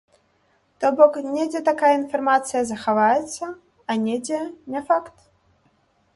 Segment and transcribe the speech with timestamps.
[0.83, 3.45] То бок недзе такая інфармацыя захаваецца,
[3.93, 4.41] а недзе
[4.75, 5.15] не факт.